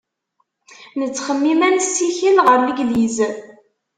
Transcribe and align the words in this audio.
Nettxemmim 0.99 1.61
ad 1.67 1.71
nessikel 1.75 2.37
ɣer 2.47 2.59
Legliz. 2.61 3.17